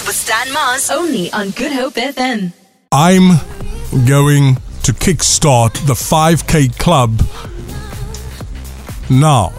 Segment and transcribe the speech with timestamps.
[0.00, 0.90] Breakfast with Stan Mars.
[0.90, 2.52] Only on Good Hope FM.
[2.92, 3.38] I'm
[4.06, 7.20] going to kickstart the 5K club
[9.10, 9.52] now.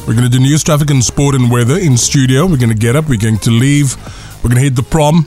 [0.00, 2.46] We're going to do news, traffic, and sport and weather in studio.
[2.46, 3.08] We're going to get up.
[3.08, 3.96] We're going to leave.
[4.42, 5.26] We're going to hit the prom.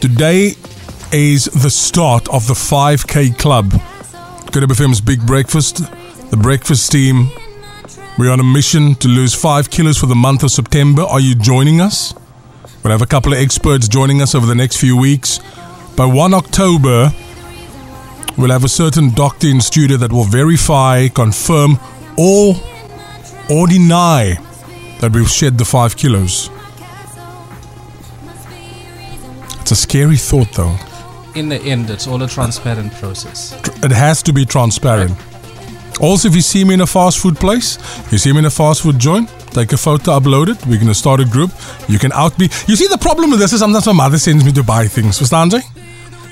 [0.00, 0.54] Today
[1.12, 3.70] is the start of the 5K club.
[4.52, 5.82] Good Hope FM's Big Breakfast.
[6.30, 7.30] The breakfast team.
[8.18, 11.02] We're on a mission to lose five kilos for the month of September.
[11.02, 12.14] Are you joining us?
[12.88, 15.40] We'll have a couple of experts joining us over the next few weeks.
[15.94, 17.12] By 1 October,
[18.38, 21.78] we'll have a certain doctor in studio that will verify, confirm,
[22.16, 22.54] or,
[23.50, 24.38] or deny
[25.00, 26.48] that we've shed the five kilos.
[29.60, 30.74] It's a scary thought, though.
[31.34, 33.52] In the end, it's all a transparent process.
[33.84, 35.14] It has to be transparent.
[36.00, 37.76] Also, if you see me in a fast food place,
[38.10, 40.64] you see me in a fast food joint, take a photo, upload it.
[40.66, 41.50] We're going to start a group.
[41.88, 42.48] You can out me.
[42.66, 45.18] You see, the problem with this is sometimes my mother sends me to buy things.
[45.18, 45.60] Verstaan jy?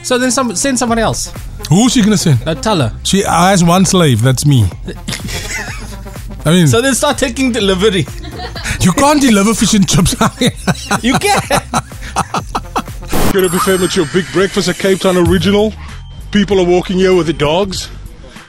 [0.05, 1.33] So then some, send someone else.
[1.69, 2.45] Who's she going to send?
[2.47, 2.93] No, tell her.
[3.03, 4.23] She has one slave.
[4.23, 4.69] That's me.
[6.45, 8.07] I mean, So then start taking delivery.
[8.81, 10.15] you can't deliver fish and chips.
[11.03, 11.41] You can.
[13.33, 15.73] Good to be fair with your big breakfast, at Cape Town original.
[16.31, 17.91] People are walking here with the dogs.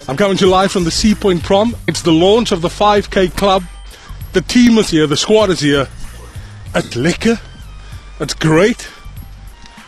[0.08, 1.76] I'm coming to you live from the Sea Point Prom.
[1.88, 3.64] It's the launch of the 5K club.
[4.34, 5.88] The team is here, the squad is here.
[6.76, 7.40] It's lekker.
[8.20, 8.90] It's great.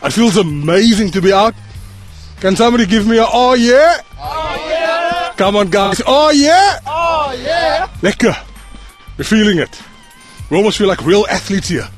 [0.02, 1.54] It feels amazing to be out.
[2.40, 4.00] Can somebody give me a oh yeah?
[4.18, 5.34] Oh yeah!
[5.36, 6.78] Come on guys, oh yeah!
[6.86, 7.88] Oh yeah!
[8.00, 8.34] Lekker.
[9.18, 9.82] We're feeling it.
[10.48, 11.88] We almost feel like real athletes here.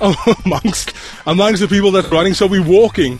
[0.44, 0.92] amongst
[1.26, 2.34] amongst the people that are running.
[2.34, 3.18] So we're walking.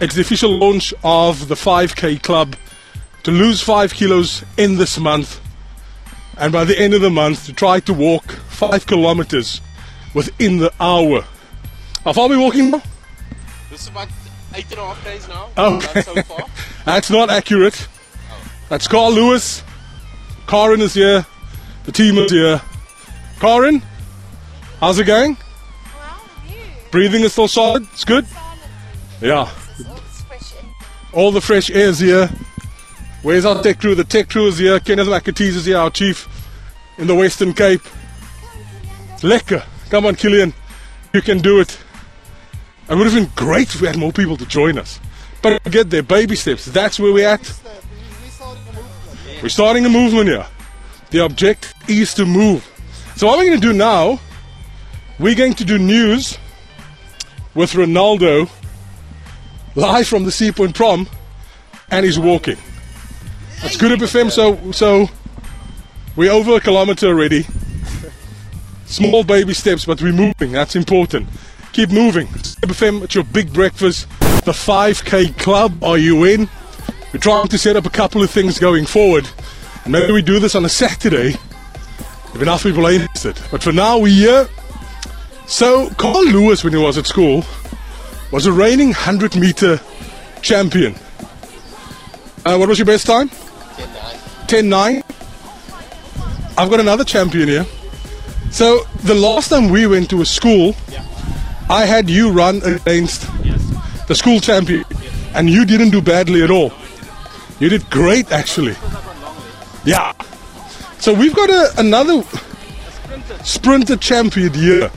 [0.00, 2.56] It's the official launch of the 5K club
[3.22, 5.40] to lose five kilos in this month,
[6.38, 9.60] and by the end of the month to try to walk five kilometers
[10.14, 11.24] within the hour.
[12.04, 12.82] How far are we walking now?
[13.70, 14.08] This is about
[14.54, 15.50] eight and a half days now.
[15.56, 15.76] Oh.
[15.76, 16.02] Okay.
[16.02, 16.46] So far.
[16.84, 17.88] That's not accurate.
[18.30, 18.52] Oh.
[18.68, 19.62] That's Carl Lewis.
[20.46, 21.26] Karen is here.
[21.84, 22.60] The team is here.
[23.40, 23.82] Karen,
[24.80, 25.36] how's it going?
[25.36, 26.54] Well,
[26.90, 27.86] Breathing is still solid.
[27.92, 28.26] It's good.
[29.20, 29.50] Yeah.
[31.12, 32.30] All the fresh air is here.
[33.26, 33.96] Where's our tech crew?
[33.96, 34.78] The tech crew is here.
[34.78, 36.28] Kenneth McAtees is here, our chief
[36.96, 37.80] in the Western Cape.
[39.18, 39.64] Lekker.
[39.90, 40.54] Come on, Killian.
[41.12, 41.76] You can do it.
[42.88, 45.00] It would have been great if we had more people to join us.
[45.42, 46.66] But get there, baby steps.
[46.66, 47.52] That's where we're at.
[49.42, 50.46] We're starting a movement here.
[51.10, 52.64] The object is to move.
[53.16, 54.20] So what we're going to do now,
[55.18, 56.38] we're going to do news
[57.56, 58.48] with Ronaldo
[59.74, 61.08] live from the Sea Point Prom,
[61.90, 62.58] and he's walking.
[63.62, 64.30] That's Good Hope FM.
[64.30, 65.08] So so
[66.14, 67.46] we're over a kilometer already.
[68.86, 70.52] Small baby steps, but we're moving.
[70.52, 71.28] That's important.
[71.72, 72.28] Keep moving.
[72.28, 74.08] FM, it's your big breakfast.
[74.44, 75.82] The 5K club.
[75.82, 76.48] Are you in?
[77.12, 79.28] We're trying to set up a couple of things going forward.
[79.86, 81.34] Maybe we do this on a Saturday
[82.36, 83.40] if enough people are interested.
[83.50, 84.48] But for now, we're here.
[85.46, 87.44] So, Carl Lewis, when he was at school,
[88.30, 89.80] was a reigning 100 meter
[90.42, 90.94] champion.
[92.44, 93.30] Uh, what was your best time?
[94.48, 95.02] 10 9.
[96.58, 97.66] I've got another champion here.
[98.50, 100.74] So, the last time we went to a school,
[101.68, 103.26] I had you run against
[104.06, 104.84] the school champion,
[105.34, 106.72] and you didn't do badly at all.
[107.58, 108.76] You did great, actually.
[109.84, 110.12] Yeah.
[110.98, 112.22] So, we've got a, another
[113.44, 114.90] sprinter champion here.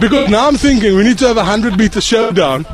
[0.00, 2.66] Because now I'm thinking we need to have a 100 meter showdown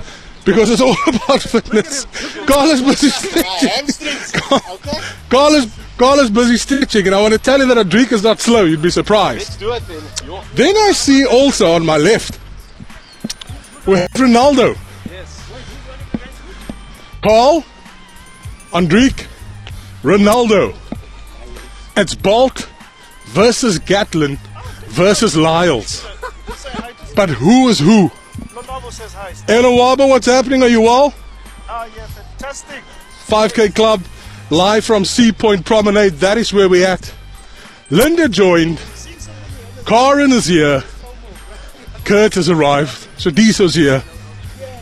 [0.44, 2.06] because it's all about fitness.
[2.46, 4.40] Carl is busy stitching.
[5.30, 8.22] Carl is, Carl is busy stretching, and I want to tell you that Adrique is
[8.22, 8.64] not slow.
[8.64, 9.60] You'd be surprised.
[9.62, 10.44] Let's do it then.
[10.54, 12.38] Then I see also on my left,
[13.86, 14.76] we have Ronaldo.
[17.22, 17.64] Carl,
[18.72, 19.26] Andriek,
[20.02, 20.74] Ronaldo.
[21.96, 22.68] It's Bolt
[23.26, 24.38] versus Gatlin
[24.88, 26.04] versus Lyles.
[27.14, 28.10] But who is who?
[28.92, 29.32] Says hi.
[29.46, 30.62] Elawaba, what's happening?
[30.62, 31.14] Are you well?
[31.66, 32.82] Oh, yeah, fantastic.
[33.26, 34.02] 5K Club,
[34.50, 36.12] live from Sea Point Promenade.
[36.20, 37.14] That is where we're at.
[37.88, 38.78] Linda joined.
[39.86, 40.84] Karen is here.
[42.04, 43.08] Kurt has arrived.
[43.16, 44.04] So Shadiso's here.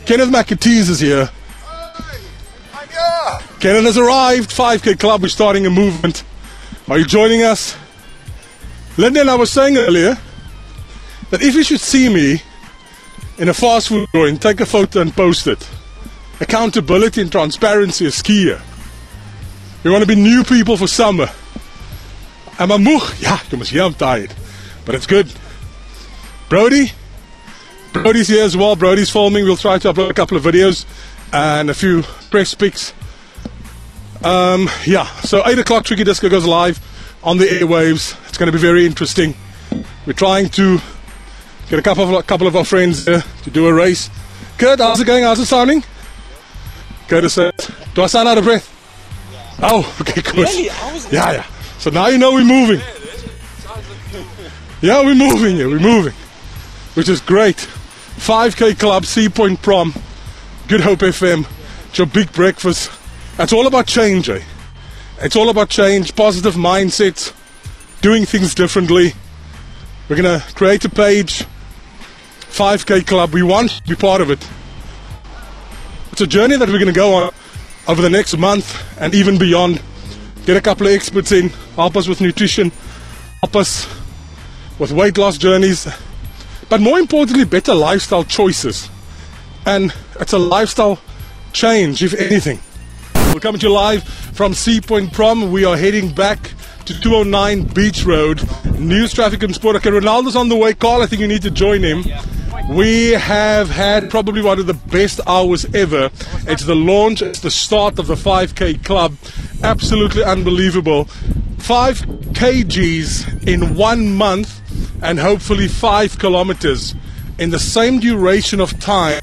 [0.05, 1.29] Kenneth McAtees is here.
[3.61, 4.49] Kenneth has arrived.
[4.49, 6.25] 5K Club, we're starting a movement.
[6.89, 7.77] Are you joining us?
[8.97, 10.17] Linda and I was saying earlier
[11.29, 12.41] that if you should see me
[13.41, 15.67] in a fast food joint, take a photo and post it.
[16.39, 18.61] Accountability and transparency is key here.
[19.83, 21.27] We want to be new people for summer.
[22.59, 23.19] Am I moeg?
[23.19, 24.31] Ja, kom eens hier, I'm tired.
[24.85, 25.33] But it's good.
[26.49, 26.91] Brody,
[27.93, 28.75] Brody's here as well.
[28.75, 29.43] Brody's filming.
[29.45, 30.85] We'll try to upload a couple of videos
[31.33, 32.93] and a few press pics.
[34.23, 36.79] Um, yeah, so 8 o'clock Tricky Disco goes live
[37.23, 38.15] on the airwaves.
[38.29, 39.33] It's going to be very interesting.
[40.05, 40.79] We're trying to
[41.71, 44.09] get a couple of, a couple of our friends here to do a race.
[44.57, 45.23] Kurt, how's it going?
[45.23, 45.83] How's it sounding?
[47.07, 47.53] Curtis said,
[47.93, 48.67] Do I sound out of breath?
[49.61, 50.53] Oh, okay, good.
[51.11, 51.45] Yeah, yeah.
[51.79, 52.81] So now you know we're moving.
[54.81, 55.69] Yeah, we're moving here.
[55.69, 56.13] We're moving,
[56.95, 57.55] which is great.
[57.55, 59.93] 5K Club, Sea Point Prom,
[60.67, 61.47] Good Hope FM.
[61.87, 62.91] It's your big breakfast.
[63.39, 64.41] It's all about change, eh?
[65.21, 67.33] It's all about change, positive mindset,
[68.01, 69.13] doing things differently.
[70.09, 71.45] We're gonna create a page,
[72.51, 73.33] 5K Club.
[73.33, 74.45] We want to be part of it.
[76.11, 77.33] It's a journey that we're gonna go on
[77.87, 79.81] over the next month and even beyond.
[80.45, 82.71] Get a couple of experts in, help us with nutrition,
[83.41, 83.87] help us
[84.79, 85.87] with weight loss journeys,
[86.67, 88.89] but more importantly, better lifestyle choices.
[89.65, 90.99] And it's a lifestyle
[91.53, 92.59] change, if anything.
[93.33, 95.51] We're coming to you live from Sea Point Prom.
[95.51, 96.51] We are heading back
[96.85, 98.41] to 209 Beach Road.
[98.79, 99.75] News, traffic, and sport.
[99.77, 100.73] Okay, Ronaldo's on the way.
[100.73, 102.03] Carl, I think you need to join him.
[102.69, 106.09] We have had probably one of the best hours ever.
[106.47, 109.15] It's the launch, it's the start of the 5K club.
[109.63, 111.05] Absolutely unbelievable.
[111.59, 111.99] 5
[112.33, 114.61] kgs in one month
[115.03, 116.95] and hopefully 5 kilometers
[117.39, 119.19] in the same duration of time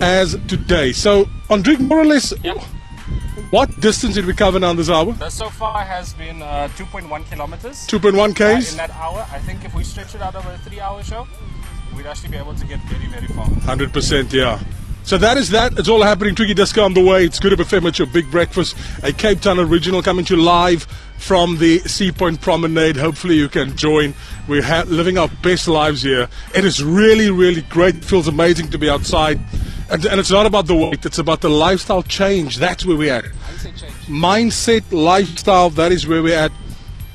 [0.00, 0.92] as today.
[0.92, 2.32] So, Andrik, more or less,
[3.50, 5.14] what distance did we cover now this hour?
[5.30, 7.86] So far has been uh, 2.1 kilometers.
[7.88, 11.02] 2.1 Uh, in that hour, I think if we stretch it out over a three-hour
[11.02, 11.26] show,
[11.96, 13.46] we'd actually be able to get very, very far.
[13.46, 14.60] 100%, yeah.
[15.04, 15.78] So that is that.
[15.78, 16.34] It's all happening.
[16.34, 17.26] Tricky Disco on the way.
[17.26, 18.74] It's Good Hope FM at your big breakfast.
[19.02, 20.84] A Cape Town original coming to you live
[21.18, 22.96] from the Sea Point Promenade.
[22.96, 24.14] Hopefully you can join.
[24.48, 26.28] We're ha- living our best lives here.
[26.54, 27.96] It is really, really great.
[27.96, 29.40] It feels amazing to be outside.
[29.90, 31.04] And, and it's not about the weight.
[31.04, 32.56] It's about the lifestyle change.
[32.56, 33.24] That's where we're at.
[34.06, 36.52] Mindset, lifestyle, that is where we're at.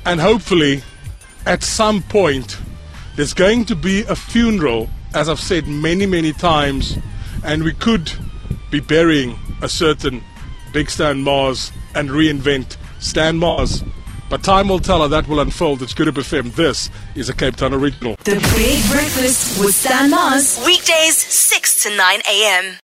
[0.06, 0.82] And hopefully,
[1.44, 2.56] at some point,
[3.20, 6.96] there's going to be a funeral, as I've said many, many times,
[7.44, 8.10] and we could
[8.70, 10.24] be burying a certain
[10.72, 13.84] big Stan Mars and reinvent Stan Mars.
[14.30, 15.82] But time will tell how that will unfold.
[15.82, 16.54] It's Good Hope FM.
[16.54, 18.16] This is a Cape Town original.
[18.24, 20.58] The Big Breakfast with Stan Mars.
[20.64, 22.78] Weekdays, 6 to 9 a.m.